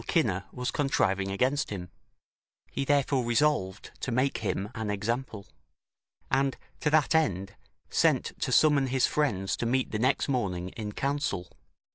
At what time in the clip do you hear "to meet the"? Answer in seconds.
9.57-9.99